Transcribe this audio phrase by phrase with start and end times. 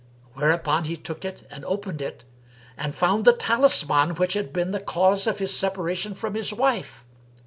[0.33, 2.23] Whereupon he took it and opened it
[2.75, 7.05] and found the talisman which had been the cause of his separation from his wife.